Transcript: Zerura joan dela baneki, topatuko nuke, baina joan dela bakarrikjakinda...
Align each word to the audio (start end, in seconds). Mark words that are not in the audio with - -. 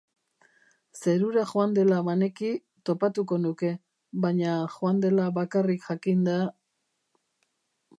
Zerura 0.99 1.43
joan 1.51 1.75
dela 1.75 1.99
baneki, 2.07 2.49
topatuko 2.91 3.39
nuke, 3.45 3.71
baina 4.27 4.59
joan 4.79 5.07
dela 5.09 5.31
bakarrikjakinda... 5.41 6.41